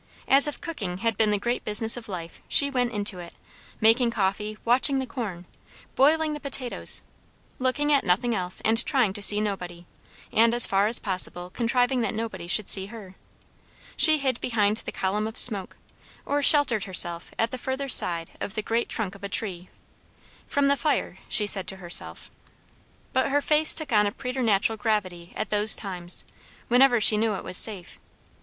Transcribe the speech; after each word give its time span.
As 0.27 0.47
if 0.47 0.59
cooking 0.59 0.97
had 0.97 1.15
been 1.15 1.29
the 1.29 1.37
great 1.37 1.63
business 1.63 1.95
of 1.95 2.09
life, 2.09 2.41
she 2.47 2.71
went 2.71 2.91
into 2.91 3.19
it; 3.19 3.35
making 3.79 4.09
coffee, 4.09 4.57
watching 4.65 4.97
the 4.97 5.05
corn, 5.05 5.45
boiling 5.93 6.33
the 6.33 6.39
potatoes; 6.39 7.03
looking 7.59 7.93
at 7.93 8.03
nothing 8.03 8.33
else 8.33 8.63
and 8.65 8.83
trying 8.83 9.13
to 9.13 9.21
see 9.21 9.39
nobody, 9.39 9.85
and 10.33 10.55
as 10.55 10.65
far 10.65 10.87
as 10.87 10.97
possible 10.97 11.51
contriving 11.51 12.01
that 12.01 12.15
nobody 12.15 12.47
should 12.47 12.67
see 12.67 12.87
her. 12.87 13.13
She 13.95 14.17
hid 14.17 14.41
behind 14.41 14.77
the 14.77 14.91
column 14.91 15.27
of 15.27 15.37
smoke, 15.37 15.77
or 16.25 16.41
sheltered 16.41 16.85
herself 16.85 17.29
at 17.37 17.51
the 17.51 17.59
further 17.59 17.87
side 17.87 18.31
of 18.41 18.55
the 18.55 18.63
great 18.63 18.89
trunk 18.89 19.13
of 19.13 19.23
a 19.23 19.29
tree; 19.29 19.69
from 20.47 20.67
the 20.67 20.75
fire, 20.75 21.19
she 21.29 21.45
said 21.45 21.67
to 21.67 21.75
herself. 21.75 22.31
But 23.13 23.29
her 23.29 23.39
face 23.39 23.75
took 23.75 23.91
on 23.91 24.07
a 24.07 24.11
preternatural 24.11 24.77
gravity 24.77 25.31
at 25.35 25.51
those 25.51 25.75
times, 25.75 26.25
whenever 26.69 26.99
she 26.99 27.17
knew 27.17 27.35
it 27.35 27.43
was 27.43 27.57
safe. 27.57 27.99